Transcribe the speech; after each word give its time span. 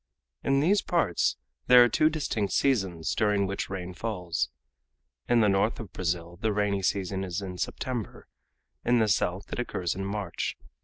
In 0.43 0.61
these 0.61 0.81
parts 0.81 1.37
there 1.67 1.83
are 1.83 1.87
two 1.87 2.09
distinct 2.09 2.53
seasons 2.53 3.13
during 3.13 3.45
which 3.45 3.69
rain 3.69 3.93
falls. 3.93 4.49
In 5.29 5.41
the 5.41 5.47
north 5.47 5.79
of 5.79 5.93
Brazil 5.93 6.37
the 6.41 6.51
rainy 6.51 6.81
season 6.81 7.23
is 7.23 7.39
in 7.39 7.59
September; 7.59 8.27
in 8.83 8.97
the 8.97 9.07
south 9.07 9.53
it 9.53 9.59
occurs 9.59 9.93
in 9.93 10.03
March. 10.03 10.57